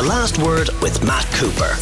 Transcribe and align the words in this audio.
The 0.00 0.06
Last 0.06 0.38
Word 0.38 0.70
with 0.80 1.04
Matt 1.04 1.26
Cooper. 1.32 1.76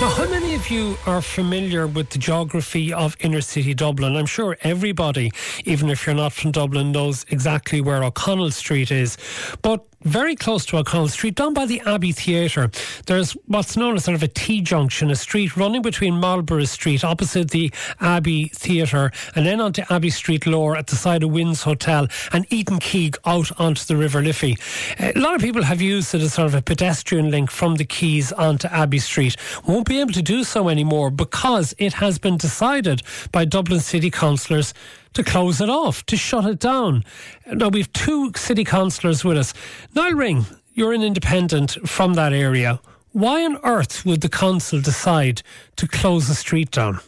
Now, 0.00 0.10
how 0.10 0.28
many 0.30 0.54
of 0.54 0.70
you 0.70 0.96
are 1.06 1.20
familiar 1.20 1.88
with 1.88 2.10
the 2.10 2.18
geography 2.18 2.92
of 2.92 3.16
inner 3.18 3.40
city 3.40 3.74
Dublin? 3.74 4.14
I'm 4.14 4.26
sure 4.26 4.56
everybody, 4.60 5.32
even 5.64 5.90
if 5.90 6.06
you're 6.06 6.14
not 6.14 6.32
from 6.32 6.52
Dublin, 6.52 6.92
knows 6.92 7.26
exactly 7.30 7.80
where 7.80 8.04
O'Connell 8.04 8.52
Street 8.52 8.92
is. 8.92 9.16
But 9.60 9.84
very 10.04 10.36
close 10.36 10.66
to 10.66 10.76
O'Connell 10.76 11.08
Street, 11.08 11.34
down 11.34 11.54
by 11.54 11.66
the 11.66 11.80
Abbey 11.86 12.12
Theatre, 12.12 12.70
there's 13.06 13.32
what's 13.46 13.76
known 13.76 13.96
as 13.96 14.04
sort 14.04 14.14
of 14.14 14.22
a 14.22 14.28
T 14.28 14.60
junction, 14.60 15.10
a 15.10 15.16
street 15.16 15.56
running 15.56 15.82
between 15.82 16.14
Marlborough 16.14 16.64
Street 16.64 17.02
opposite 17.02 17.50
the 17.50 17.72
Abbey 18.00 18.48
Theatre 18.48 19.10
and 19.34 19.46
then 19.46 19.60
onto 19.60 19.82
Abbey 19.90 20.10
Street 20.10 20.46
Lower 20.46 20.76
at 20.76 20.88
the 20.88 20.96
side 20.96 21.22
of 21.22 21.30
Wynn's 21.30 21.62
Hotel 21.62 22.06
and 22.32 22.46
Eden 22.52 22.78
Quay 22.78 23.12
out 23.24 23.50
onto 23.58 23.84
the 23.84 23.96
River 23.96 24.22
Liffey. 24.22 24.56
Eh, 24.98 25.12
a 25.14 25.18
lot 25.18 25.34
of 25.34 25.40
people 25.40 25.62
have 25.62 25.80
used 25.80 26.14
it 26.14 26.20
as 26.20 26.34
sort 26.34 26.46
of 26.46 26.54
a 26.54 26.62
pedestrian 26.62 27.30
link 27.30 27.50
from 27.50 27.76
the 27.76 27.84
Quays 27.84 28.32
onto 28.32 28.68
Abbey 28.68 28.98
Street. 28.98 29.36
Won't 29.66 29.88
be 29.88 30.00
able 30.00 30.12
to 30.12 30.22
do 30.22 30.44
so 30.44 30.68
anymore 30.68 31.10
because 31.10 31.74
it 31.78 31.94
has 31.94 32.18
been 32.18 32.36
decided 32.36 33.02
by 33.32 33.44
Dublin 33.44 33.80
City 33.80 34.10
councillors 34.10 34.74
to 35.14 35.24
close 35.24 35.60
it 35.60 35.70
off, 35.70 36.04
to 36.06 36.16
shut 36.16 36.44
it 36.44 36.58
down. 36.58 37.04
Now, 37.46 37.68
we've 37.68 37.92
two 37.92 38.32
city 38.36 38.64
councillors 38.64 39.24
with 39.24 39.36
us. 39.36 39.54
Nial 39.94 40.12
Ring, 40.12 40.46
you're 40.74 40.92
an 40.92 41.02
independent 41.02 41.72
from 41.88 42.14
that 42.14 42.32
area. 42.32 42.80
Why 43.12 43.44
on 43.44 43.58
earth 43.62 44.04
would 44.04 44.20
the 44.20 44.28
council 44.28 44.80
decide 44.80 45.42
to 45.76 45.86
close 45.86 46.28
the 46.28 46.34
street 46.34 46.70
down? 46.70 47.00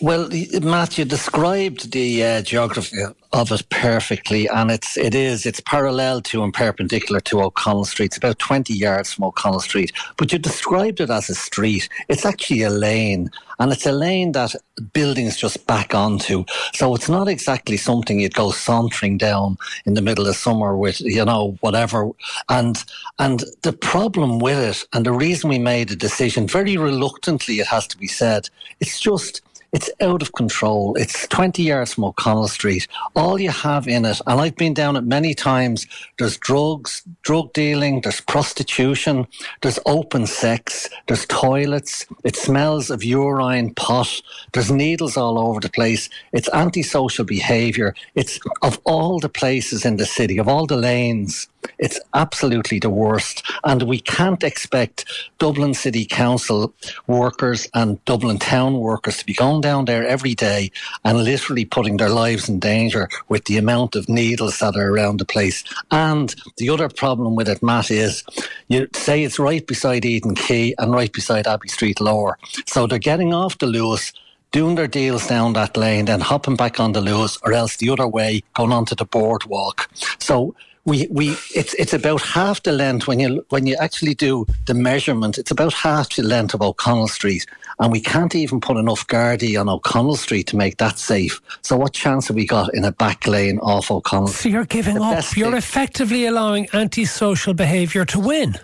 Well, 0.00 0.28
Matthew 0.62 1.04
described 1.04 1.92
the 1.92 2.22
uh, 2.22 2.42
geography 2.42 2.98
of 3.32 3.50
it 3.50 3.68
perfectly, 3.70 4.46
and 4.48 4.70
it's 4.70 4.96
it 4.96 5.14
is 5.14 5.46
it's 5.46 5.60
parallel 5.60 6.20
to 6.22 6.42
and 6.42 6.52
perpendicular 6.52 7.20
to 7.20 7.42
O'Connell 7.42 7.84
Street. 7.84 8.06
It's 8.06 8.16
about 8.16 8.38
twenty 8.38 8.74
yards 8.74 9.12
from 9.12 9.24
O'Connell 9.24 9.60
Street, 9.60 9.92
but 10.16 10.32
you 10.32 10.38
described 10.38 11.00
it 11.00 11.10
as 11.10 11.30
a 11.30 11.34
street. 11.34 11.88
It's 12.08 12.26
actually 12.26 12.62
a 12.62 12.70
lane, 12.70 13.30
and 13.58 13.72
it's 13.72 13.86
a 13.86 13.92
lane 13.92 14.32
that 14.32 14.54
buildings 14.92 15.36
just 15.36 15.66
back 15.66 15.94
onto. 15.94 16.44
So 16.74 16.94
it's 16.94 17.08
not 17.08 17.28
exactly 17.28 17.78
something 17.78 18.20
you'd 18.20 18.34
go 18.34 18.50
sauntering 18.50 19.16
down 19.18 19.56
in 19.86 19.94
the 19.94 20.02
middle 20.02 20.26
of 20.26 20.36
summer 20.36 20.76
with 20.76 21.00
you 21.00 21.24
know 21.24 21.56
whatever. 21.60 22.10
And 22.48 22.84
and 23.18 23.44
the 23.62 23.72
problem 23.72 24.38
with 24.40 24.58
it, 24.58 24.86
and 24.92 25.06
the 25.06 25.12
reason 25.12 25.48
we 25.48 25.58
made 25.58 25.90
a 25.90 25.96
decision 25.96 26.46
very 26.46 26.76
reluctantly, 26.76 27.60
it 27.60 27.66
has 27.66 27.86
to 27.88 27.98
be 27.98 28.08
said, 28.08 28.50
it's 28.80 29.00
just 29.00 29.40
it's 29.76 29.90
out 30.00 30.22
of 30.22 30.32
control. 30.32 30.94
It's 30.94 31.28
20 31.28 31.62
yards 31.62 31.92
from 31.92 32.04
O'Connell 32.04 32.48
Street. 32.48 32.88
All 33.14 33.38
you 33.38 33.50
have 33.50 33.86
in 33.86 34.06
it, 34.06 34.18
and 34.26 34.40
I've 34.40 34.56
been 34.56 34.72
down 34.72 34.96
it 34.96 35.04
many 35.04 35.34
times, 35.34 35.86
there's 36.18 36.38
drugs, 36.38 37.02
drug 37.20 37.52
dealing, 37.52 38.00
there's 38.00 38.22
prostitution, 38.22 39.26
there's 39.60 39.78
open 39.84 40.26
sex, 40.26 40.88
there's 41.08 41.26
toilets, 41.26 42.06
it 42.24 42.36
smells 42.36 42.88
of 42.88 43.04
urine, 43.04 43.74
pot, 43.74 44.22
there's 44.54 44.72
needles 44.72 45.18
all 45.18 45.38
over 45.38 45.60
the 45.60 45.68
place. 45.68 46.08
It's 46.32 46.48
antisocial 46.54 47.26
behaviour. 47.26 47.94
It's 48.14 48.40
of 48.62 48.80
all 48.84 49.20
the 49.20 49.28
places 49.28 49.84
in 49.84 49.98
the 49.98 50.06
city, 50.06 50.38
of 50.38 50.48
all 50.48 50.64
the 50.64 50.78
lanes, 50.78 51.48
it's 51.78 52.00
absolutely 52.14 52.78
the 52.78 52.90
worst. 52.90 53.44
And 53.64 53.82
we 53.82 54.00
can't 54.00 54.42
expect 54.42 55.04
Dublin 55.38 55.74
City 55.74 56.04
Council 56.04 56.72
workers 57.06 57.68
and 57.74 58.02
Dublin 58.04 58.38
Town 58.38 58.78
workers 58.78 59.18
to 59.18 59.26
be 59.26 59.34
going 59.34 59.60
down 59.60 59.84
there 59.84 60.06
every 60.06 60.34
day 60.34 60.70
and 61.04 61.18
literally 61.18 61.64
putting 61.64 61.96
their 61.96 62.10
lives 62.10 62.48
in 62.48 62.58
danger 62.58 63.08
with 63.28 63.44
the 63.44 63.58
amount 63.58 63.96
of 63.96 64.08
needles 64.08 64.58
that 64.58 64.76
are 64.76 64.90
around 64.90 65.18
the 65.18 65.24
place. 65.24 65.64
And 65.90 66.34
the 66.56 66.70
other 66.70 66.88
problem 66.88 67.36
with 67.36 67.48
it, 67.48 67.62
Matt, 67.62 67.90
is 67.90 68.24
you 68.68 68.88
say 68.94 69.22
it's 69.22 69.38
right 69.38 69.66
beside 69.66 70.04
Eden 70.04 70.34
Quay 70.34 70.74
and 70.78 70.92
right 70.92 71.12
beside 71.12 71.46
Abbey 71.46 71.68
Street 71.68 72.00
Lower. 72.00 72.38
So 72.66 72.86
they're 72.86 72.98
getting 72.98 73.34
off 73.34 73.58
the 73.58 73.66
Luas 73.66 74.12
doing 74.52 74.76
their 74.76 74.86
deals 74.86 75.26
down 75.26 75.52
that 75.52 75.76
lane, 75.76 76.06
then 76.06 76.20
hopping 76.20 76.56
back 76.56 76.80
on 76.80 76.92
the 76.92 77.00
Luas, 77.00 77.38
or 77.42 77.52
else 77.52 77.76
the 77.76 77.90
other 77.90 78.08
way, 78.08 78.42
going 78.54 78.72
onto 78.72 78.94
the 78.94 79.04
boardwalk. 79.04 79.90
So 80.18 80.54
we, 80.86 81.08
we 81.10 81.36
it's 81.54 81.74
it's 81.74 81.92
about 81.92 82.22
half 82.22 82.62
the 82.62 82.72
length 82.72 83.06
when 83.06 83.18
you 83.18 83.44
when 83.50 83.66
you 83.66 83.76
actually 83.78 84.14
do 84.14 84.46
the 84.66 84.74
measurement. 84.74 85.36
It's 85.36 85.50
about 85.50 85.74
half 85.74 86.14
the 86.14 86.22
length 86.22 86.54
of 86.54 86.62
O'Connell 86.62 87.08
Street, 87.08 87.44
and 87.80 87.92
we 87.92 88.00
can't 88.00 88.34
even 88.34 88.60
put 88.60 88.76
enough 88.76 89.06
Gardaí 89.08 89.60
on 89.60 89.68
O'Connell 89.68 90.16
Street 90.16 90.46
to 90.48 90.56
make 90.56 90.78
that 90.78 90.98
safe. 90.98 91.40
So 91.62 91.76
what 91.76 91.92
chance 91.92 92.28
have 92.28 92.36
we 92.36 92.46
got 92.46 92.72
in 92.72 92.84
a 92.84 92.92
back 92.92 93.26
lane 93.26 93.58
off 93.58 93.90
O'Connell? 93.90 94.28
So 94.28 94.48
you're 94.48 94.64
giving 94.64 94.94
the 94.94 95.02
up. 95.02 95.36
You're 95.36 95.56
effectively 95.56 96.24
allowing 96.26 96.68
antisocial 96.72 97.52
behaviour 97.52 98.04
to 98.06 98.20
win. 98.20 98.56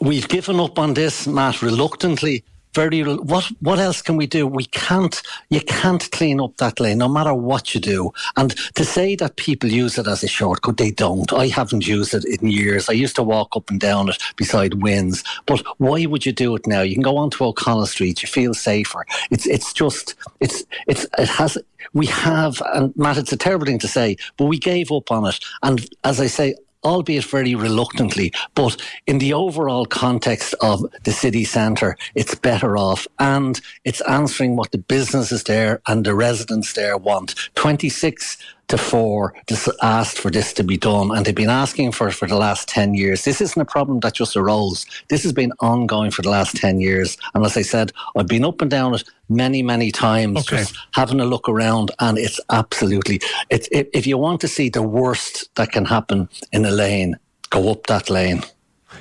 We've 0.00 0.28
given 0.28 0.60
up 0.60 0.78
on 0.78 0.94
this, 0.94 1.26
Matt, 1.26 1.62
reluctantly 1.62 2.44
very 2.74 3.02
what 3.02 3.44
what 3.60 3.78
else 3.78 4.02
can 4.02 4.16
we 4.16 4.26
do? 4.26 4.46
We 4.46 4.66
can't 4.66 5.22
you 5.50 5.60
can't 5.60 6.10
clean 6.10 6.40
up 6.40 6.56
that 6.58 6.80
lane 6.80 6.98
no 6.98 7.08
matter 7.08 7.34
what 7.34 7.74
you 7.74 7.80
do. 7.80 8.12
And 8.36 8.54
to 8.74 8.84
say 8.84 9.16
that 9.16 9.36
people 9.36 9.70
use 9.70 9.98
it 9.98 10.06
as 10.06 10.22
a 10.22 10.28
shortcut, 10.28 10.76
they 10.76 10.90
don't. 10.90 11.32
I 11.32 11.48
haven't 11.48 11.86
used 11.86 12.14
it 12.14 12.24
in 12.24 12.48
years. 12.50 12.88
I 12.88 12.92
used 12.92 13.16
to 13.16 13.22
walk 13.22 13.56
up 13.56 13.70
and 13.70 13.80
down 13.80 14.08
it 14.08 14.22
beside 14.36 14.82
Wynn's. 14.82 15.24
But 15.46 15.62
why 15.78 16.06
would 16.06 16.26
you 16.26 16.32
do 16.32 16.54
it 16.56 16.66
now? 16.66 16.82
You 16.82 16.94
can 16.94 17.02
go 17.02 17.16
onto 17.16 17.44
O'Connell 17.44 17.86
Street, 17.86 18.22
you 18.22 18.28
feel 18.28 18.54
safer. 18.54 19.06
It's 19.30 19.46
it's 19.46 19.72
just 19.72 20.14
it's 20.40 20.64
it's 20.86 21.06
it 21.18 21.28
has 21.28 21.58
we 21.92 22.06
have 22.06 22.60
and 22.74 22.94
Matt, 22.96 23.18
it's 23.18 23.32
a 23.32 23.36
terrible 23.36 23.66
thing 23.66 23.78
to 23.80 23.88
say, 23.88 24.16
but 24.36 24.46
we 24.46 24.58
gave 24.58 24.90
up 24.90 25.10
on 25.10 25.26
it. 25.26 25.38
And 25.62 25.88
as 26.04 26.20
I 26.20 26.26
say, 26.26 26.54
albeit 26.84 27.24
very 27.24 27.54
reluctantly. 27.54 28.32
But 28.54 28.80
in 29.06 29.18
the 29.18 29.32
overall 29.32 29.86
context 29.86 30.54
of 30.60 30.84
the 31.04 31.12
city 31.12 31.44
centre, 31.44 31.96
it's 32.14 32.34
better 32.34 32.76
off 32.76 33.06
and 33.18 33.60
it's 33.84 34.00
answering 34.02 34.56
what 34.56 34.72
the 34.72 34.78
businesses 34.78 35.44
there 35.44 35.80
and 35.86 36.04
the 36.04 36.14
residents 36.14 36.72
there 36.74 36.96
want. 36.96 37.34
26 37.54 38.38
to 38.68 38.78
four 38.78 39.34
just 39.46 39.68
asked 39.82 40.18
for 40.18 40.30
this 40.30 40.52
to 40.54 40.64
be 40.64 40.76
done 40.76 41.14
and 41.14 41.24
they've 41.24 41.34
been 41.34 41.50
asking 41.50 41.92
for 41.92 42.08
it 42.08 42.12
for 42.12 42.26
the 42.26 42.36
last 42.36 42.68
10 42.68 42.94
years. 42.94 43.24
This 43.24 43.40
isn't 43.40 43.60
a 43.60 43.64
problem 43.64 44.00
that 44.00 44.14
just 44.14 44.36
arose. 44.36 44.86
This 45.08 45.22
has 45.22 45.32
been 45.32 45.52
ongoing 45.60 46.10
for 46.10 46.22
the 46.22 46.30
last 46.30 46.56
10 46.56 46.80
years. 46.80 47.16
And 47.34 47.44
as 47.44 47.56
I 47.56 47.62
said, 47.62 47.92
I've 48.16 48.26
been 48.26 48.44
up 48.44 48.60
and 48.60 48.70
down 48.70 48.94
it 48.94 49.04
many, 49.28 49.62
many 49.62 49.90
times, 49.90 50.38
okay. 50.40 50.58
just 50.58 50.76
having 50.92 51.20
a 51.20 51.24
look 51.24 51.48
around 51.48 51.90
and 52.00 52.18
it's 52.18 52.40
absolutely, 52.50 53.20
it's, 53.50 53.68
if 53.70 54.06
you 54.06 54.18
want 54.18 54.40
to 54.42 54.48
see 54.48 54.68
the 54.68 54.82
worst 54.82 55.54
that 55.56 55.72
can 55.72 55.84
happen 55.84 56.28
in 56.52 56.64
a 56.64 56.70
lane, 56.70 57.16
go 57.50 57.70
up 57.70 57.86
that 57.86 58.10
lane. 58.10 58.42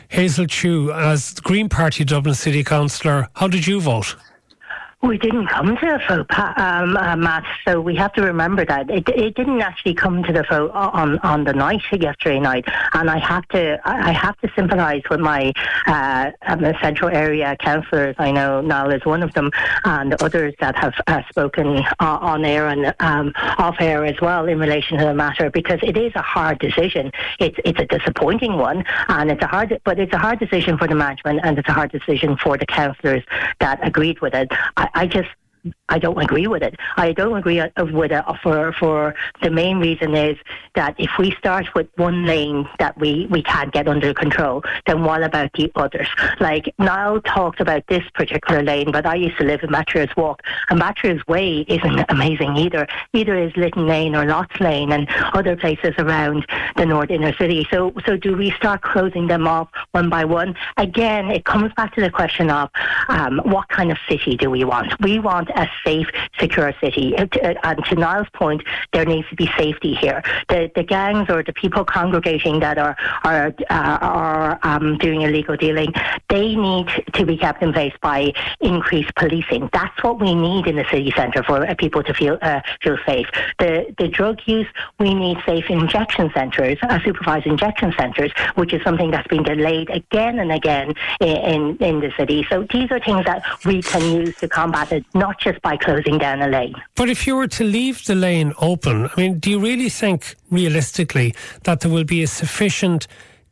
Hazel 0.09 0.47
Chu, 0.47 0.91
as 0.91 1.33
Green 1.39 1.69
Party 1.69 2.03
Dublin 2.03 2.35
City 2.35 2.63
Councillor, 2.63 3.29
how 3.35 3.47
did 3.47 3.67
you 3.67 3.79
vote? 3.79 4.15
We 5.03 5.17
didn't 5.17 5.47
come 5.47 5.75
to 5.75 5.85
the 5.85 5.99
vote, 6.07 6.39
um, 6.57 6.95
uh, 6.95 7.17
Matt. 7.17 7.43
So 7.67 7.81
we 7.81 7.93
have 7.97 8.13
to 8.13 8.21
remember 8.21 8.63
that 8.63 8.89
it, 8.89 9.09
it 9.09 9.35
didn't 9.35 9.59
actually 9.59 9.95
come 9.95 10.23
to 10.23 10.31
the 10.31 10.43
vote 10.49 10.71
on 10.71 11.19
on 11.19 11.43
the 11.43 11.51
night 11.51 11.81
yesterday 11.91 12.39
night, 12.39 12.63
and 12.93 13.09
I 13.09 13.17
have 13.17 13.45
to 13.49 13.81
I 13.83 14.13
have 14.13 14.37
to 14.39 14.49
sympathise 14.55 15.01
with 15.09 15.19
my 15.19 15.51
uh, 15.87 16.31
um, 16.43 16.63
central 16.81 17.09
area 17.09 17.57
councillors. 17.59 18.15
I 18.17 18.31
know 18.31 18.61
Nial 18.61 18.91
is 18.91 19.03
one 19.03 19.23
of 19.23 19.33
them, 19.33 19.51
and 19.83 20.13
others 20.23 20.53
that 20.61 20.77
have 20.77 20.93
uh, 21.07 21.21
spoken 21.29 21.79
uh, 21.99 22.17
on 22.21 22.45
air 22.45 22.69
and 22.69 22.95
um, 23.01 23.33
off 23.57 23.75
air 23.81 24.05
as 24.05 24.15
well 24.21 24.45
in 24.45 24.57
relation 24.57 24.97
to 24.99 25.03
the 25.03 25.13
matter, 25.13 25.49
because 25.49 25.79
it 25.83 25.97
is 25.97 26.13
a 26.15 26.21
hard 26.21 26.59
decision. 26.59 27.11
It's 27.39 27.59
it's 27.65 27.79
a 27.81 27.85
disappointing 27.85 28.55
one, 28.57 28.85
and 29.09 29.29
it's 29.29 29.43
a 29.43 29.47
hard 29.47 29.77
but 29.83 29.99
it's 29.99 30.13
a 30.13 30.17
hard 30.17 30.39
decision 30.39 30.77
for 30.77 30.87
the 30.87 30.95
management, 30.95 31.41
and 31.43 31.59
it's 31.59 31.67
a 31.67 31.73
hard 31.73 31.91
decision 31.91 32.37
for 32.37 32.57
the 32.57 32.65
councillors 32.65 33.23
that 33.59 33.85
agreed 33.85 34.21
with 34.21 34.33
it. 34.33 34.49
I, 34.77 34.87
I 34.93 35.07
just 35.07 35.29
I 35.89 35.99
don't 35.99 36.17
agree 36.21 36.47
with 36.47 36.63
it. 36.63 36.75
I 36.97 37.13
don't 37.13 37.37
agree 37.37 37.61
with 37.77 38.11
it 38.11 38.23
for 38.41 38.73
for 38.73 39.15
the 39.41 39.49
main 39.49 39.79
reason 39.79 40.15
is 40.15 40.37
that 40.75 40.95
if 40.97 41.11
we 41.17 41.31
start 41.31 41.67
with 41.75 41.87
one 41.97 42.25
lane 42.25 42.67
that 42.79 42.97
we, 42.97 43.27
we 43.29 43.43
can't 43.43 43.71
get 43.71 43.87
under 43.87 44.13
control, 44.13 44.63
then 44.87 45.03
what 45.03 45.23
about 45.23 45.51
the 45.53 45.71
others? 45.75 46.07
Like 46.39 46.73
Nial 46.79 47.21
talked 47.21 47.59
about 47.59 47.85
this 47.87 48.03
particular 48.13 48.63
lane, 48.63 48.91
but 48.91 49.05
I 49.05 49.15
used 49.15 49.37
to 49.37 49.43
live 49.43 49.63
in 49.63 49.71
Bachelor's 49.71 50.15
Walk, 50.17 50.41
and 50.69 50.79
Bachelor's 50.79 51.25
Way 51.27 51.65
isn't 51.67 52.05
amazing 52.09 52.57
either. 52.57 52.87
Either 53.13 53.37
is 53.37 53.55
Litton 53.55 53.87
Lane 53.87 54.15
or 54.15 54.25
Lotts 54.25 54.59
Lane 54.59 54.91
and 54.91 55.07
other 55.33 55.55
places 55.55 55.93
around 55.97 56.45
the 56.75 56.85
North 56.85 57.11
Inner 57.11 57.33
City. 57.33 57.67
So 57.71 57.93
so 58.05 58.17
do 58.17 58.35
we 58.35 58.51
start 58.51 58.81
closing 58.81 59.27
them 59.27 59.47
off 59.47 59.69
one 59.91 60.09
by 60.09 60.25
one? 60.25 60.55
Again, 60.77 61.29
it 61.31 61.45
comes 61.45 61.71
back 61.73 61.93
to 61.95 62.01
the 62.01 62.09
question 62.09 62.49
of 62.49 62.69
um, 63.09 63.39
what 63.45 63.69
kind 63.69 63.91
of 63.91 63.97
city 64.09 64.35
do 64.35 64.49
we 64.49 64.63
want? 64.63 64.99
We 65.01 65.19
want 65.19 65.49
a 65.55 65.67
safe, 65.85 66.07
secure 66.39 66.73
city. 66.81 67.15
Uh, 67.17 67.27
and 67.63 67.83
to 67.85 67.95
Nial's 67.95 68.27
point, 68.33 68.63
there 68.91 69.05
needs 69.05 69.27
to 69.29 69.35
be 69.35 69.49
safety 69.57 69.93
here. 69.93 70.21
The, 70.49 70.71
the 70.75 70.83
gangs 70.83 71.29
or 71.29 71.43
the 71.43 71.53
people 71.53 71.85
congregating 71.85 72.59
that 72.59 72.77
are 72.77 72.95
are 73.23 73.53
uh, 73.69 73.97
are 74.01 74.59
um, 74.63 74.97
doing 74.97 75.21
illegal 75.21 75.55
dealing, 75.55 75.93
they 76.29 76.55
need 76.55 76.87
to 77.13 77.25
be 77.25 77.37
kept 77.37 77.61
in 77.61 77.73
place 77.73 77.93
by 78.01 78.33
increased 78.59 79.13
policing. 79.15 79.69
That's 79.73 80.03
what 80.03 80.19
we 80.19 80.35
need 80.35 80.67
in 80.67 80.75
the 80.75 80.85
city 80.91 81.11
centre 81.15 81.43
for 81.43 81.65
uh, 81.65 81.75
people 81.75 82.03
to 82.03 82.13
feel 82.13 82.37
uh, 82.41 82.61
feel 82.81 82.97
safe. 83.05 83.27
The 83.59 83.93
the 83.97 84.07
drug 84.07 84.39
use, 84.45 84.67
we 84.99 85.13
need 85.13 85.37
safe 85.45 85.69
injection 85.69 86.31
centres, 86.33 86.77
uh, 86.83 86.99
supervised 87.03 87.45
injection 87.45 87.93
centres, 87.97 88.31
which 88.55 88.73
is 88.73 88.81
something 88.83 89.11
that's 89.11 89.27
been 89.27 89.43
delayed 89.43 89.89
again 89.89 90.39
and 90.39 90.51
again 90.51 90.93
in, 91.19 91.37
in, 91.37 91.77
in 91.77 91.99
the 91.99 92.11
city. 92.17 92.45
So 92.49 92.65
these 92.71 92.91
are 92.91 92.99
things 92.99 93.25
that 93.25 93.43
we 93.65 93.81
can 93.81 94.01
use 94.19 94.35
to 94.37 94.47
combat 94.47 94.91
it, 94.91 95.05
not 95.13 95.39
just 95.43 95.61
by 95.61 95.77
closing 95.77 96.17
down 96.17 96.41
a 96.41 96.47
lane. 96.47 96.75
But 96.95 97.09
if 97.09 97.27
you 97.27 97.35
were 97.35 97.47
to 97.47 97.63
leave 97.63 98.05
the 98.05 98.15
lane 98.15 98.53
open, 98.57 99.09
I 99.15 99.21
mean, 99.21 99.39
do 99.39 99.49
you 99.49 99.59
really 99.59 99.89
think 99.89 100.35
realistically 100.49 101.35
that 101.63 101.81
there 101.81 101.91
will 101.91 102.03
be 102.03 102.23
a 102.23 102.27
sufficient 102.27 103.07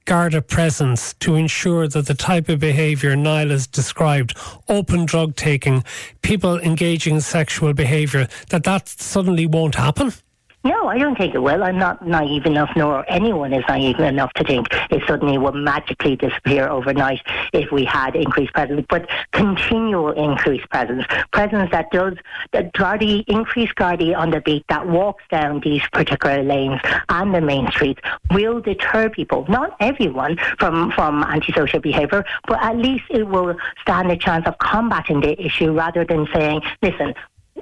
Garda 0.05 0.41
presence 0.41 1.13
to 1.15 1.35
ensure 1.35 1.87
that 1.87 2.07
the 2.07 2.15
type 2.15 2.49
of 2.49 2.59
behaviour 2.59 3.15
Nial 3.15 3.49
has 3.49 3.67
described, 3.67 4.35
open 4.67 5.05
drug 5.05 5.35
taking, 5.35 5.83
people 6.21 6.59
engaging 6.59 7.15
in 7.15 7.21
sexual 7.21 7.73
behaviour, 7.73 8.27
that 8.49 8.63
that 8.63 8.89
suddenly 8.89 9.45
won't 9.45 9.75
happen? 9.75 10.11
No, 10.63 10.87
I 10.87 10.99
don't 10.99 11.17
think 11.17 11.33
it 11.33 11.39
will. 11.39 11.63
I'm 11.63 11.79
not 11.79 12.05
naive 12.05 12.45
enough, 12.45 12.69
nor 12.75 13.03
anyone 13.09 13.51
is 13.51 13.63
naive 13.67 13.99
enough 13.99 14.31
to 14.33 14.43
think 14.43 14.67
it 14.91 15.01
suddenly 15.07 15.39
will 15.39 15.53
magically 15.53 16.15
disappear 16.15 16.69
overnight 16.69 17.21
if 17.51 17.71
we 17.71 17.83
had 17.83 18.15
increased 18.15 18.53
presence, 18.53 18.85
but 18.87 19.09
continual 19.31 20.11
increased 20.11 20.69
presence. 20.69 21.03
Presence 21.33 21.71
that 21.71 21.89
does, 21.91 22.13
that 22.51 22.73
Gardaí, 22.73 23.23
increased 23.27 23.73
Gardaí 23.75 24.15
on 24.15 24.29
the 24.29 24.41
beat 24.41 24.63
that 24.69 24.87
walks 24.87 25.23
down 25.31 25.61
these 25.61 25.81
particular 25.93 26.43
lanes 26.43 26.79
and 27.09 27.33
the 27.33 27.41
main 27.41 27.71
streets 27.71 28.01
will 28.29 28.61
deter 28.61 29.09
people, 29.09 29.45
not 29.49 29.75
everyone, 29.79 30.37
from, 30.59 30.91
from 30.91 31.23
antisocial 31.23 31.79
behaviour, 31.79 32.23
but 32.47 32.61
at 32.61 32.77
least 32.77 33.05
it 33.09 33.27
will 33.27 33.55
stand 33.81 34.11
a 34.11 34.17
chance 34.17 34.45
of 34.45 34.57
combating 34.59 35.21
the 35.21 35.43
issue 35.43 35.71
rather 35.71 36.05
than 36.05 36.27
saying, 36.31 36.61
listen, 36.83 37.15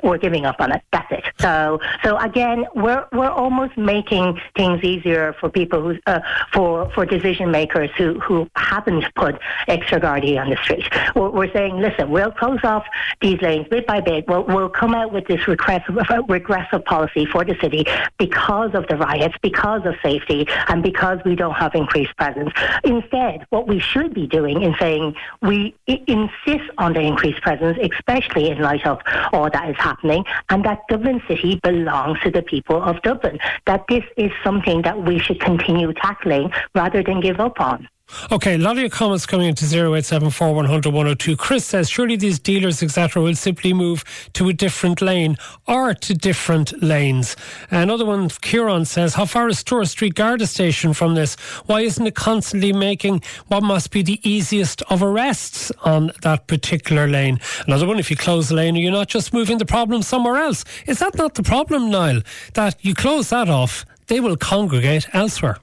we're 0.04 0.18
giving 0.18 0.46
up 0.46 0.58
on 0.60 0.72
it. 0.72 0.82
That's 0.92 1.12
it. 1.12 1.24
So, 1.40 1.80
so 2.04 2.18
again, 2.18 2.66
we're 2.76 3.06
we're 3.12 3.30
almost 3.30 3.78
making 3.78 4.40
things 4.56 4.84
easier 4.84 5.36
for 5.40 5.50
people 5.50 5.82
who, 5.82 6.00
uh, 6.06 6.20
for 6.54 6.92
for 6.94 7.06
decision 7.06 7.52
makers 7.52 7.90
who 7.98 8.20
who 8.20 8.48
haven't 8.56 9.06
put 9.16 9.40
extra 9.68 10.00
Gardaí 10.00 10.40
on 10.40 10.50
the 10.50 10.58
street. 10.58 10.88
We're, 11.16 11.30
we're, 11.30 11.52
saying, 11.54 11.80
listen, 11.80 12.10
we'll 12.10 12.32
close 12.32 12.60
off 12.64 12.86
these 13.22 13.42
lanes 13.42 13.68
bit 13.70 13.88
by 13.88 14.02
bit. 14.02 14.28
We'll 14.28 14.44
we'll 14.44 14.70
come 14.70 14.94
out 14.94 15.14
with 15.14 15.28
this 15.28 15.48
regressive 15.48 15.98
regressive 16.28 16.86
policy 16.86 17.26
for 17.26 17.44
the 17.44 17.56
city 17.62 17.86
because 18.18 18.72
of 18.74 18.88
the 18.88 18.98
riots, 18.98 19.36
because 19.42 19.86
of 19.86 19.96
safety, 20.02 20.48
and 20.68 20.84
because 20.84 21.20
we 21.26 21.36
don't 21.36 21.56
have 21.56 21.76
increased 21.76 22.16
presence. 22.18 22.52
Instead, 22.84 23.46
what 23.50 23.68
we 23.68 23.80
should 23.80 24.14
be 24.14 24.28
doing 24.28 24.64
is 24.64 24.74
saying 24.80 25.16
we 25.42 25.76
insist 25.88 26.70
on 26.78 26.94
the 26.94 27.02
increased 27.02 27.42
presence, 27.42 27.78
especially 27.82 28.50
in 28.50 28.60
light 28.60 28.86
of 28.86 29.00
all 29.34 29.50
that 29.50 29.70
is 29.70 29.76
happening 29.78 29.89
happening 29.90 30.24
and 30.50 30.64
that 30.66 30.80
Dublin 30.90 31.22
City 31.28 31.60
belongs 31.64 32.20
to 32.26 32.30
the 32.38 32.44
people 32.54 32.82
of 32.90 33.02
Dublin. 33.02 33.38
That 33.66 33.86
this 33.90 34.06
is 34.26 34.32
something 34.44 34.82
that 34.88 34.98
we 35.10 35.20
should 35.20 35.40
continue 35.50 35.92
tackling 35.94 36.52
rather 36.76 37.02
than 37.04 37.20
give 37.28 37.40
up 37.48 37.60
on. 37.60 37.88
Okay, 38.32 38.56
a 38.56 38.58
lot 38.58 38.74
of 38.74 38.80
your 38.80 38.90
comments 38.90 39.26
coming 39.26 39.48
into 39.48 39.66
0874 39.66 40.54
100 40.54 40.94
102. 40.94 41.38
Chris 41.38 41.66
says, 41.66 41.90
surely 41.90 42.16
these 42.16 42.40
dealers, 42.40 42.82
etc., 42.82 43.22
will 43.22 43.36
simply 43.36 43.72
move 43.72 44.04
to 44.34 44.50
a 44.50 44.54
different 44.54 45.02
lane 45.02 45.38
or 45.68 45.94
to 45.94 46.14
different 46.14 46.82
lanes. 46.82 47.36
Another 47.70 48.06
one, 48.06 48.30
Kieran 48.30 48.86
says, 48.86 49.14
how 49.14 49.26
far 49.26 49.48
is 49.50 49.60
Store 49.60 49.86
Street 49.86 50.16
Garda 50.16 50.48
station 50.48 50.94
from 50.94 51.16
this? 51.16 51.36
Why 51.68 51.82
isn't 51.82 52.06
it 52.06 52.16
constantly 52.16 52.74
making 52.74 53.22
what 53.48 53.64
must 53.64 53.92
be 53.92 54.02
the 54.02 54.20
easiest 54.28 54.82
of 54.84 55.04
arrests 55.04 55.72
on 55.84 56.12
that 56.24 56.48
particular 56.48 57.08
lane? 57.08 57.40
Another 57.68 57.86
one, 57.88 58.00
if 58.00 58.10
you 58.10 58.18
close 58.18 58.50
the 58.50 58.56
lane, 58.56 58.76
are 58.76 58.80
you 58.80 58.92
not 58.92 59.08
just 59.08 59.34
moving 59.34 59.60
the 59.60 59.66
problem 59.66 60.02
somewhere 60.02 60.38
else? 60.38 60.66
Is 60.88 61.00
that 61.00 61.16
not 61.16 61.36
the 61.36 61.44
problem, 61.44 61.90
Nial? 61.90 62.22
That 62.56 62.84
you 62.84 62.96
close 62.96 63.30
that 63.30 63.50
off, 63.50 63.86
they 64.08 64.20
will 64.20 64.36
congregate 64.36 65.08
elsewhere. 65.14 65.58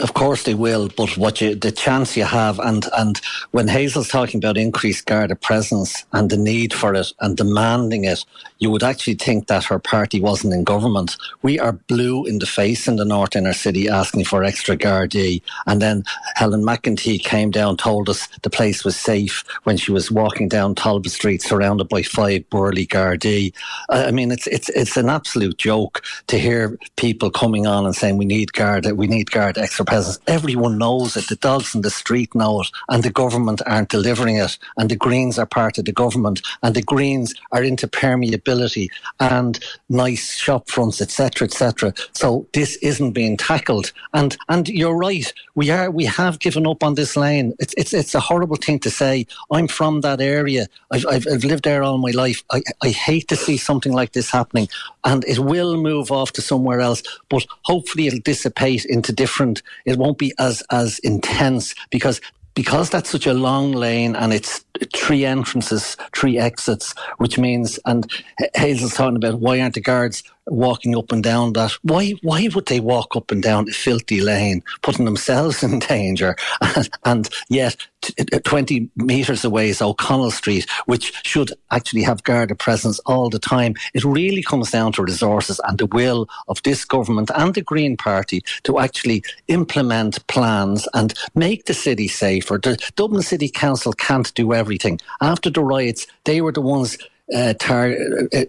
Of 0.00 0.14
course 0.14 0.44
they 0.44 0.54
will, 0.54 0.88
but 0.96 1.16
what 1.16 1.40
you 1.40 1.56
the 1.56 1.72
chance 1.72 2.16
you 2.16 2.22
have 2.22 2.60
and 2.60 2.86
and 2.96 3.20
when 3.50 3.66
Hazel's 3.66 4.08
talking 4.08 4.38
about 4.38 4.56
increased 4.56 5.06
Garda 5.06 5.34
presence 5.34 6.04
and 6.12 6.30
the 6.30 6.36
need 6.36 6.72
for 6.72 6.94
it 6.94 7.12
and 7.18 7.36
demanding 7.36 8.04
it, 8.04 8.24
you 8.60 8.70
would 8.70 8.84
actually 8.84 9.14
think 9.14 9.48
that 9.48 9.64
her 9.64 9.80
party 9.80 10.20
wasn't 10.20 10.54
in 10.54 10.62
government. 10.62 11.16
We 11.42 11.58
are 11.58 11.72
blue 11.72 12.24
in 12.26 12.38
the 12.38 12.46
face 12.46 12.86
in 12.86 12.94
the 12.94 13.04
north 13.04 13.34
inner 13.34 13.52
city 13.52 13.88
asking 13.88 14.26
for 14.26 14.44
extra 14.44 14.76
Gardaí. 14.76 15.42
And 15.66 15.82
then 15.82 16.04
Helen 16.36 16.62
McEntee 16.62 17.22
came 17.22 17.50
down, 17.50 17.76
told 17.76 18.08
us 18.08 18.28
the 18.42 18.50
place 18.50 18.84
was 18.84 18.96
safe 18.96 19.42
when 19.64 19.76
she 19.76 19.90
was 19.90 20.12
walking 20.12 20.48
down 20.48 20.76
Talbot 20.76 21.10
Street 21.10 21.42
surrounded 21.42 21.88
by 21.88 22.02
five 22.02 22.48
burly 22.50 22.86
Gardaí. 22.86 23.52
I 23.88 24.12
mean, 24.12 24.30
it's 24.30 24.46
it's 24.46 24.68
it's 24.68 24.96
an 24.96 25.08
absolute 25.08 25.58
joke 25.58 26.02
to 26.28 26.38
hear 26.38 26.78
people 26.96 27.32
coming 27.32 27.66
on 27.66 27.84
and 27.84 27.96
saying 27.96 28.16
we 28.16 28.26
need 28.26 28.52
Garda, 28.52 28.94
we 28.94 29.08
need 29.08 29.32
Garda 29.32 29.60
extra 29.60 29.87
Everyone 29.90 30.78
knows 30.78 31.16
it. 31.16 31.28
The 31.28 31.36
dogs 31.36 31.74
in 31.74 31.82
the 31.82 31.90
street 31.90 32.34
know 32.34 32.60
it, 32.60 32.68
and 32.88 33.02
the 33.02 33.10
government 33.10 33.62
aren't 33.66 33.88
delivering 33.88 34.36
it. 34.36 34.58
And 34.76 34.90
the 34.90 34.96
Greens 34.96 35.38
are 35.38 35.46
part 35.46 35.78
of 35.78 35.84
the 35.84 35.92
government, 35.92 36.42
and 36.62 36.74
the 36.74 36.82
Greens 36.82 37.34
are 37.52 37.62
into 37.62 37.88
permeability 37.88 38.88
and 39.20 39.58
nice 39.88 40.36
shop 40.36 40.68
fronts, 40.70 41.00
etc., 41.00 41.46
etc. 41.46 41.94
So 42.12 42.46
this 42.52 42.76
isn't 42.76 43.12
being 43.12 43.36
tackled. 43.36 43.92
And 44.14 44.36
and 44.48 44.68
you're 44.68 44.96
right. 44.96 45.32
We 45.54 45.70
are. 45.70 45.90
We 45.90 46.04
have 46.04 46.38
given 46.38 46.66
up 46.66 46.84
on 46.84 46.94
this 46.94 47.16
lane. 47.16 47.54
It's 47.58 47.74
it's 47.76 47.94
it's 47.94 48.14
a 48.14 48.20
horrible 48.20 48.56
thing 48.56 48.78
to 48.80 48.90
say. 48.90 49.26
I'm 49.50 49.68
from 49.68 50.00
that 50.02 50.20
area. 50.20 50.66
I've 50.90 51.06
I've, 51.06 51.26
I've 51.32 51.44
lived 51.44 51.64
there 51.64 51.82
all 51.82 51.98
my 51.98 52.10
life. 52.10 52.42
I 52.52 52.62
I 52.82 52.90
hate 52.90 53.28
to 53.28 53.36
see 53.36 53.56
something 53.56 53.92
like 53.92 54.12
this 54.12 54.30
happening, 54.30 54.68
and 55.04 55.24
it 55.24 55.38
will 55.38 55.76
move 55.76 56.10
off 56.10 56.32
to 56.32 56.42
somewhere 56.42 56.80
else. 56.80 57.02
But 57.28 57.46
hopefully, 57.62 58.06
it'll 58.06 58.20
dissipate 58.20 58.84
into 58.84 59.12
different 59.12 59.62
it 59.84 59.98
won't 59.98 60.18
be 60.18 60.32
as 60.38 60.62
as 60.70 60.98
intense 61.00 61.74
because 61.90 62.20
because 62.54 62.90
that's 62.90 63.10
such 63.10 63.26
a 63.26 63.34
long 63.34 63.72
lane 63.72 64.16
and 64.16 64.32
it's 64.32 64.64
three 64.94 65.24
entrances, 65.24 65.96
three 66.14 66.38
exits, 66.38 66.94
which 67.18 67.38
means, 67.38 67.78
and 67.86 68.10
Hazel's 68.54 68.94
talking 68.94 69.16
about 69.16 69.40
why 69.40 69.60
aren't 69.60 69.74
the 69.74 69.80
guards 69.80 70.22
walking 70.46 70.96
up 70.96 71.12
and 71.12 71.22
down 71.22 71.52
that? 71.54 71.72
Why, 71.82 72.14
why 72.22 72.48
would 72.54 72.66
they 72.66 72.80
walk 72.80 73.16
up 73.16 73.30
and 73.30 73.42
down 73.42 73.68
a 73.68 73.72
filthy 73.72 74.20
lane, 74.20 74.62
putting 74.82 75.04
themselves 75.04 75.62
in 75.62 75.78
danger? 75.78 76.36
And, 77.04 77.28
yet, 77.48 77.76
t- 78.02 78.12
20 78.14 78.90
metres 78.96 79.44
away 79.44 79.70
is 79.70 79.80
O'Connell 79.80 80.30
Street, 80.30 80.66
which 80.86 81.12
should 81.24 81.52
actually 81.70 82.02
have 82.02 82.22
guard 82.24 82.56
presence 82.58 82.98
all 83.00 83.30
the 83.30 83.38
time. 83.38 83.74
It 83.94 84.04
really 84.04 84.42
comes 84.42 84.70
down 84.70 84.92
to 84.92 85.02
resources 85.02 85.60
and 85.66 85.78
the 85.78 85.86
will 85.86 86.28
of 86.48 86.62
this 86.62 86.84
government 86.84 87.30
and 87.34 87.54
the 87.54 87.62
Green 87.62 87.96
Party 87.96 88.42
to 88.64 88.78
actually 88.78 89.22
implement 89.48 90.26
plans 90.26 90.86
and 90.94 91.14
make 91.34 91.64
the 91.64 91.74
city 91.74 92.08
safer. 92.08 92.58
The 92.62 92.78
Dublin 92.96 93.22
City 93.22 93.48
Council 93.48 93.92
can't 93.92 94.32
do 94.34 94.52
everything 94.52 94.67
everything. 94.68 95.00
After 95.22 95.48
the 95.48 95.62
riots, 95.62 96.06
they 96.24 96.42
were 96.42 96.52
the 96.52 96.60
ones 96.60 96.98
uh, 97.34 97.54
tar- 97.58 97.96
uh, 98.32 98.44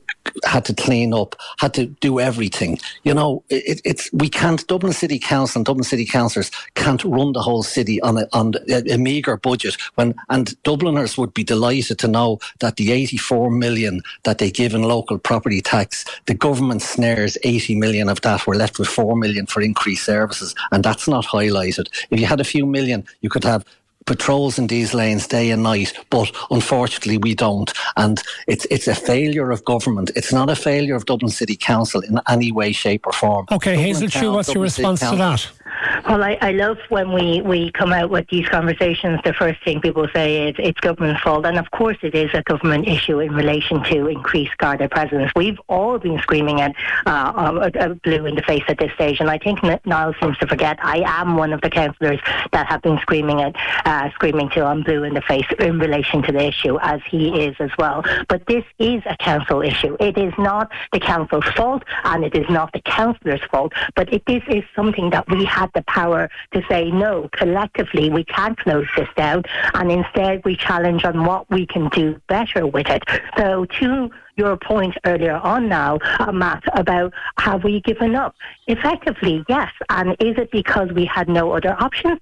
had 0.46 0.64
to 0.66 0.74
clean 0.74 1.14
up, 1.14 1.36
had 1.58 1.74
to 1.74 1.86
do 1.86 2.20
everything. 2.20 2.80
You 3.04 3.14
know, 3.14 3.44
it, 3.50 3.82
it's 3.84 4.12
we 4.14 4.30
can't. 4.30 4.66
Dublin 4.68 4.94
City 4.94 5.20
Council 5.20 5.60
and 5.60 5.66
Dublin 5.66 5.84
City 5.84 6.06
councillors 6.06 6.52
can't 6.76 7.04
run 7.04 7.34
the 7.34 7.42
whole 7.42 7.64
city 7.64 8.00
on 8.02 8.18
a 8.18 8.28
on 8.32 8.54
a, 8.70 8.94
a 8.94 8.98
meagre 8.98 9.38
budget. 9.38 9.76
When 9.96 10.14
and 10.30 10.62
Dubliners 10.64 11.18
would 11.18 11.34
be 11.34 11.44
delighted 11.44 12.00
to 12.00 12.08
know 12.08 12.40
that 12.60 12.76
the 12.78 12.92
84 12.92 13.52
million 13.52 14.02
that 14.24 14.38
they 14.38 14.52
give 14.52 14.74
in 14.74 14.84
local 14.84 15.18
property 15.18 15.62
tax, 15.62 16.06
the 16.26 16.34
government 16.34 16.82
snares 16.82 17.38
80 17.44 17.76
million 17.76 18.10
of 18.10 18.22
that. 18.22 18.46
We're 18.48 18.56
left 18.56 18.80
with 18.80 18.88
4 18.88 19.16
million 19.18 19.46
for 19.46 19.62
increased 19.62 20.06
services, 20.06 20.56
and 20.72 20.84
that's 20.84 21.08
not 21.08 21.26
highlighted. 21.26 21.88
If 22.12 22.20
you 22.20 22.26
had 22.26 22.40
a 22.40 22.46
few 22.46 22.66
million, 22.66 23.04
you 23.22 23.30
could 23.30 23.44
have 23.44 23.66
patrols 24.10 24.58
in 24.58 24.66
these 24.66 24.96
lanes 24.96 25.28
day 25.28 25.52
and 25.52 25.62
night, 25.62 25.94
but 26.10 26.32
unfortunately 26.50 27.20
we 27.20 27.36
don't. 27.36 27.72
And 27.96 28.20
it's 28.48 28.66
it's 28.72 28.88
a 28.88 28.96
failure 28.96 29.52
of 29.52 29.64
government. 29.66 30.10
It's 30.16 30.34
not 30.34 30.50
a 30.50 30.56
failure 30.56 30.96
of 30.96 31.06
Dublin 31.06 31.30
City 31.30 31.56
Council 31.56 32.02
in 32.02 32.20
any 32.28 32.52
way, 32.52 32.72
shape, 32.72 33.06
or 33.06 33.14
form. 33.14 33.46
Okay, 33.52 33.76
Dublin 33.76 33.86
Hazel 33.86 34.08
Chu, 34.08 34.32
what's 34.32 34.48
Dublin 34.48 34.56
your 34.56 34.64
response 34.64 35.00
to 35.02 35.16
that? 35.16 35.48
Well, 36.08 36.24
I, 36.24 36.38
I 36.42 36.52
love 36.52 36.78
when 36.90 37.14
we, 37.14 37.42
we 37.42 37.72
come 37.72 37.94
out 37.94 38.10
with 38.10 38.28
these 38.30 38.48
conversations. 38.48 39.20
The 39.24 39.34
first 39.34 39.64
thing 39.64 39.80
people 39.80 40.08
say 40.14 40.50
is 40.50 40.56
it's 40.60 40.80
government's 40.80 41.22
fault, 41.22 41.46
and 41.46 41.58
of 41.58 41.72
course 41.72 41.98
it 42.02 42.16
is 42.16 42.30
a 42.34 42.42
government 42.44 42.88
issue 42.88 43.20
in 43.20 43.34
relation 43.34 43.84
to 43.84 44.08
increased 44.08 44.58
Garda 44.58 44.90
presence. 44.90 45.32
We've 45.36 45.60
all 45.70 45.98
been 45.98 46.20
screaming 46.20 46.60
at 46.62 46.76
uh, 47.06 47.70
uh, 47.80 47.94
blue 48.04 48.26
in 48.26 48.36
the 48.36 48.42
face 48.42 48.64
at 48.68 48.78
this 48.78 48.92
stage, 48.94 49.20
and 49.20 49.30
I 49.30 49.38
think 49.38 49.62
Nial 49.86 50.14
seems 50.22 50.38
to 50.40 50.48
forget. 50.48 50.80
I 50.82 51.04
am 51.06 51.38
one 51.38 51.54
of 51.54 51.62
the 51.62 51.70
councillors 51.70 52.20
that 52.52 52.68
have 52.68 52.82
been 52.82 53.00
screaming 53.00 53.42
at 53.42 53.56
uh, 53.86 54.10
screaming 54.12 54.50
to 54.50 54.66
on 54.66 54.84
blue 54.84 55.04
in 55.04 55.14
the 55.14 55.22
face 55.22 55.46
in 55.60 55.80
relation 55.80 56.22
to 56.24 56.32
the 56.32 56.44
issue, 56.44 56.78
as 56.82 57.00
he 57.10 57.44
is 57.46 57.56
as 57.60 57.72
well. 57.78 58.04
But 58.28 58.46
this 58.48 58.66
is 58.80 59.02
a 59.06 59.16
council 59.18 59.62
issue. 59.62 59.96
It 60.00 60.18
is 60.18 60.34
not 60.38 60.72
the 60.92 61.00
council's 61.00 61.46
fault, 61.56 61.84
and 62.04 62.26
it 62.26 62.36
is 62.36 62.50
not 62.50 62.74
the 62.74 62.82
councillor's 62.82 63.42
fault. 63.50 63.72
But 63.96 64.12
it, 64.14 64.24
this 64.26 64.44
is 64.50 64.64
something 64.76 65.10
that 65.12 65.30
we 65.30 65.46
had 65.46 65.69
the 65.74 65.84
power 65.84 66.30
to 66.54 66.62
say, 66.70 66.92
no, 66.92 67.30
collectively 67.34 68.10
we 68.10 68.24
can't 68.24 68.58
close 68.58 68.88
this 68.96 69.10
down. 69.16 69.44
And 69.74 69.92
instead 69.92 70.44
we 70.46 70.56
challenge 70.56 71.06
on 71.06 71.26
what 71.26 71.50
we 71.50 71.66
can 71.66 71.90
do 71.90 72.20
better 72.28 72.68
with 72.68 72.88
it. 72.88 73.04
So 73.38 73.66
to 73.66 74.10
your 74.40 74.58
point 74.58 74.96
earlier 75.06 75.36
on 75.36 75.70
now, 75.70 76.00
uh, 76.20 76.32
Matt, 76.32 76.64
about 76.78 77.14
have 77.38 77.64
we 77.64 77.82
given 77.82 78.16
up? 78.16 78.36
Effectively, 78.68 79.44
yes. 79.50 79.72
And 79.90 80.12
is 80.20 80.38
it 80.38 80.50
because 80.52 80.90
we 80.94 81.06
had 81.06 81.28
no 81.28 81.52
other 81.52 81.76
options? 81.80 82.20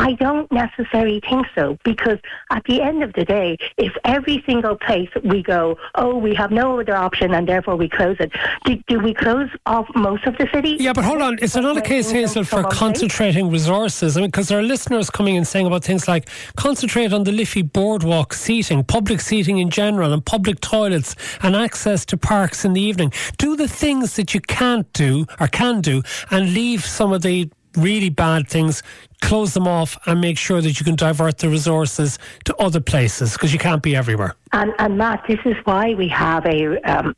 I 0.00 0.14
don't 0.14 0.50
necessarily 0.50 1.20
think 1.28 1.46
so 1.54 1.76
because 1.84 2.18
at 2.50 2.64
the 2.64 2.80
end 2.80 3.02
of 3.02 3.12
the 3.12 3.24
day, 3.24 3.58
if 3.76 3.92
every 4.04 4.42
single 4.46 4.76
place 4.76 5.10
we 5.22 5.42
go, 5.42 5.76
oh, 5.94 6.16
we 6.16 6.34
have 6.34 6.50
no 6.50 6.80
other 6.80 6.96
option 6.96 7.34
and 7.34 7.46
therefore 7.46 7.76
we 7.76 7.88
close 7.88 8.16
it, 8.18 8.32
do, 8.64 8.76
do 8.88 8.98
we 8.98 9.12
close 9.12 9.50
off 9.66 9.86
most 9.94 10.24
of 10.24 10.38
the 10.38 10.48
city? 10.54 10.78
Yeah, 10.80 10.94
but 10.94 11.04
hold 11.04 11.20
on. 11.20 11.38
Is 11.40 11.52
there 11.52 11.62
not 11.62 11.76
a 11.76 11.82
case, 11.82 12.10
Hazel, 12.10 12.44
for 12.44 12.62
concentrating 12.64 13.50
resources? 13.50 14.16
I 14.16 14.20
mean, 14.20 14.30
because 14.30 14.48
there 14.48 14.58
are 14.58 14.62
listeners 14.62 15.10
coming 15.10 15.36
and 15.36 15.46
saying 15.46 15.66
about 15.66 15.84
things 15.84 16.08
like 16.08 16.30
concentrate 16.56 17.12
on 17.12 17.24
the 17.24 17.32
Liffey 17.32 17.60
boardwalk 17.60 18.32
seating, 18.32 18.84
public 18.84 19.20
seating 19.20 19.58
in 19.58 19.68
general, 19.68 20.14
and 20.14 20.24
public 20.24 20.60
toilets 20.60 21.14
and 21.42 21.49
access 21.54 22.04
to 22.06 22.16
parks 22.16 22.64
in 22.64 22.72
the 22.72 22.80
evening. 22.80 23.12
Do 23.38 23.56
the 23.56 23.68
things 23.68 24.16
that 24.16 24.34
you 24.34 24.40
can't 24.40 24.90
do 24.92 25.26
or 25.38 25.48
can 25.48 25.80
do 25.80 26.02
and 26.30 26.54
leave 26.54 26.84
some 26.84 27.12
of 27.12 27.22
the 27.22 27.50
really 27.76 28.10
bad 28.10 28.48
things, 28.48 28.82
close 29.20 29.54
them 29.54 29.68
off 29.68 29.96
and 30.06 30.20
make 30.20 30.38
sure 30.38 30.60
that 30.60 30.80
you 30.80 30.84
can 30.84 30.96
divert 30.96 31.38
the 31.38 31.48
resources 31.48 32.18
to 32.44 32.56
other 32.56 32.80
places 32.80 33.32
because 33.32 33.52
you 33.52 33.58
can't 33.58 33.82
be 33.82 33.94
everywhere. 33.94 34.34
And, 34.52 34.72
and 34.78 34.98
Matt, 34.98 35.24
this 35.28 35.38
is 35.44 35.56
why 35.64 35.94
we 35.94 36.08
have 36.08 36.46
a 36.46 36.80
um, 36.82 37.14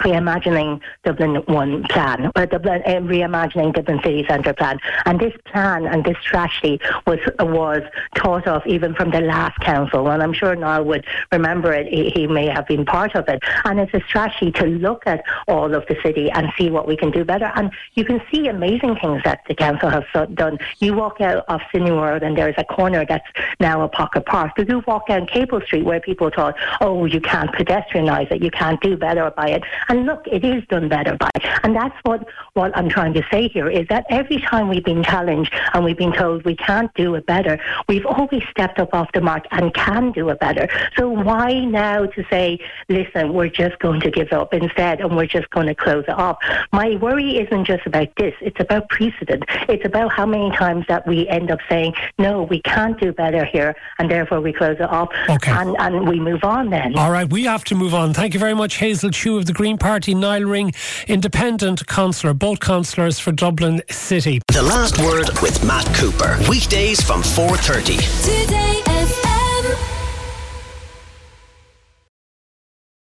reimagining 0.00 0.80
Dublin 1.04 1.36
One 1.46 1.84
plan, 1.84 2.30
or 2.36 2.46
Dublin, 2.46 2.82
uh, 2.86 3.00
reimagining 3.00 3.72
Dublin 3.74 4.00
City 4.02 4.24
Centre 4.28 4.54
plan. 4.54 4.78
And 5.06 5.20
this 5.20 5.34
plan 5.46 5.86
and 5.86 6.04
this 6.04 6.16
strategy 6.20 6.80
was 7.06 7.18
was 7.40 7.82
thought 8.16 8.46
of 8.46 8.66
even 8.66 8.94
from 8.94 9.10
the 9.10 9.20
last 9.20 9.58
council, 9.60 10.08
and 10.08 10.22
I'm 10.22 10.32
sure 10.32 10.54
Nial 10.54 10.84
would 10.84 11.04
remember 11.32 11.72
it. 11.72 11.86
He, 11.86 12.10
he, 12.10 12.26
may 12.26 12.46
have 12.46 12.66
been 12.66 12.84
part 12.84 13.16
of 13.16 13.28
it, 13.28 13.42
and 13.64 13.80
it's 13.80 13.92
a 13.92 14.00
strategy 14.06 14.52
to 14.52 14.66
look 14.66 15.02
at 15.06 15.24
all 15.48 15.74
of 15.74 15.84
the 15.86 15.96
city 16.02 16.30
and 16.30 16.52
see 16.56 16.70
what 16.70 16.86
we 16.86 16.96
can 16.96 17.10
do 17.10 17.24
better. 17.24 17.50
And 17.56 17.72
you 17.94 18.04
can 18.04 18.22
see 18.30 18.46
amazing 18.46 18.96
things 18.96 19.22
that 19.24 19.40
the 19.48 19.54
council 19.54 19.90
has 19.90 20.04
done. 20.34 20.58
You 20.78 20.94
walk 20.94 21.20
out 21.20 21.44
of 21.48 21.60
Cineworld 21.72 22.22
and 22.22 22.36
there's 22.36 22.54
a 22.56 22.64
corner 22.64 23.04
that's 23.04 23.26
now 23.58 23.82
a 23.82 23.88
pocket 23.88 24.26
park. 24.26 24.52
You 24.58 24.82
walk 24.86 25.08
down 25.08 25.26
Capel 25.26 25.60
Street 25.62 25.84
where 25.84 26.00
people 26.00 26.30
thought, 26.30 26.56
oh, 26.80 27.04
you 27.04 27.20
can't 27.20 27.50
pedestrianise 27.52 28.30
it, 28.30 28.42
you 28.42 28.50
can't 28.50 28.80
do 28.80 28.96
better 28.96 29.30
by 29.30 29.48
it. 29.48 29.64
And 29.90 30.06
look, 30.06 30.24
it 30.28 30.44
is 30.44 30.64
done 30.68 30.88
better 30.88 31.16
by. 31.16 31.30
And 31.64 31.74
that's 31.74 31.96
what, 32.04 32.24
what 32.54 32.76
I'm 32.78 32.88
trying 32.88 33.12
to 33.14 33.24
say 33.28 33.48
here 33.48 33.68
is 33.68 33.88
that 33.88 34.06
every 34.08 34.40
time 34.40 34.68
we've 34.68 34.84
been 34.84 35.02
challenged 35.02 35.52
and 35.74 35.84
we've 35.84 35.96
been 35.98 36.12
told 36.12 36.44
we 36.44 36.54
can't 36.54 36.94
do 36.94 37.16
it 37.16 37.26
better, 37.26 37.58
we've 37.88 38.06
always 38.06 38.44
stepped 38.52 38.78
up 38.78 38.94
off 38.94 39.10
the 39.12 39.20
mark 39.20 39.46
and 39.50 39.74
can 39.74 40.12
do 40.12 40.28
it 40.28 40.38
better. 40.38 40.68
So 40.96 41.08
why 41.08 41.64
now 41.64 42.06
to 42.06 42.24
say, 42.30 42.60
listen, 42.88 43.32
we're 43.32 43.48
just 43.48 43.80
going 43.80 44.00
to 44.02 44.12
give 44.12 44.32
up 44.32 44.54
instead 44.54 45.00
and 45.00 45.16
we're 45.16 45.26
just 45.26 45.50
going 45.50 45.66
to 45.66 45.74
close 45.74 46.04
it 46.06 46.14
off? 46.14 46.38
My 46.72 46.94
worry 46.94 47.38
isn't 47.38 47.64
just 47.64 47.84
about 47.84 48.14
this. 48.14 48.34
It's 48.40 48.60
about 48.60 48.88
precedent. 48.90 49.42
It's 49.68 49.84
about 49.84 50.12
how 50.12 50.24
many 50.24 50.56
times 50.56 50.84
that 50.86 51.04
we 51.04 51.26
end 51.26 51.50
up 51.50 51.58
saying, 51.68 51.94
no, 52.16 52.44
we 52.44 52.62
can't 52.62 52.98
do 53.00 53.12
better 53.12 53.44
here 53.44 53.74
and 53.98 54.08
therefore 54.08 54.40
we 54.40 54.52
close 54.52 54.76
it 54.78 54.88
off 54.88 55.08
okay. 55.28 55.50
and, 55.50 55.74
and 55.80 56.08
we 56.08 56.20
move 56.20 56.44
on 56.44 56.70
then. 56.70 56.96
All 56.96 57.10
right, 57.10 57.28
we 57.28 57.42
have 57.42 57.64
to 57.64 57.74
move 57.74 57.92
on. 57.92 58.14
Thank 58.14 58.34
you 58.34 58.40
very 58.40 58.54
much, 58.54 58.76
Hazel 58.76 59.10
Chu 59.10 59.36
of 59.36 59.46
the 59.46 59.52
Green 59.52 59.79
Party, 59.80 60.14
Nial 60.14 60.44
Ring, 60.44 60.72
independent 61.08 61.86
councillor, 61.86 62.34
both 62.34 62.60
councillors 62.60 63.18
for 63.18 63.32
Dublin 63.32 63.82
City. 63.90 64.40
The 64.48 64.62
last 64.62 64.98
word 64.98 65.30
with 65.42 65.64
Matt 65.64 65.86
Cooper. 65.96 66.38
Weekdays 66.48 67.00
from 67.00 67.22
4.30. 67.22 68.44
Today 68.44 68.89